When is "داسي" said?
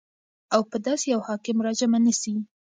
0.85-1.07